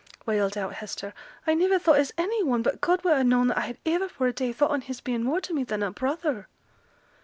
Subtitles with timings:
[0.25, 1.13] wailed out Hester;
[1.45, 4.09] 'I niver thought as any one but God would ha' known that I had iver
[4.09, 6.47] for a day thought on his being more to me than a brother.'